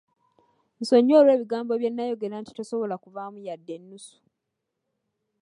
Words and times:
Nsonyiwa 0.81 1.19
olw'ebigambo 1.21 1.73
bye 1.75 1.89
nnayogera 1.91 2.35
nti 2.39 2.51
tosobola 2.53 2.95
kuvaamu 3.03 3.37
yadde 3.47 3.71
ennusu. 3.77 4.15